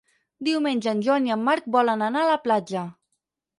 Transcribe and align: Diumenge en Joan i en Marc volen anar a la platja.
Diumenge 0.45 0.89
en 0.93 1.03
Joan 1.09 1.27
i 1.29 1.35
en 1.37 1.45
Marc 1.51 1.69
volen 1.77 2.07
anar 2.09 2.25
a 2.25 2.31
la 2.33 2.41
platja. 2.49 2.89